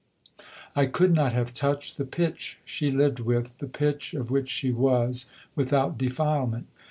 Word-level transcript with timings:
I 0.75 0.87
could 0.87 1.13
not 1.13 1.31
have 1.33 1.53
touched 1.53 1.97
the 1.97 2.05
pitch 2.05 2.57
she 2.65 2.89
lived 2.89 3.19
with, 3.19 3.55
the 3.59 3.67
pitch 3.67 4.15
of 4.15 4.31
which 4.31 4.49
she 4.49 4.71
was, 4.71 5.27
without 5.53 5.95
defilement. 5.95 6.65